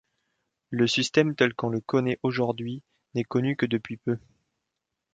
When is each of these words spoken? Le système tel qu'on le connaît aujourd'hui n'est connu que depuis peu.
Le 0.71 0.87
système 0.87 1.35
tel 1.35 1.53
qu'on 1.53 1.69
le 1.69 1.79
connaît 1.79 2.17
aujourd'hui 2.23 2.81
n'est 3.13 3.23
connu 3.23 3.55
que 3.55 3.67
depuis 3.67 3.97
peu. 3.97 4.17